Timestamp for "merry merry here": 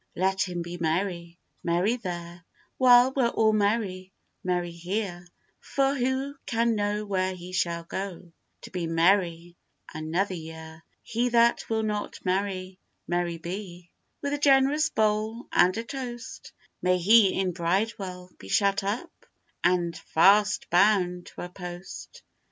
3.53-5.27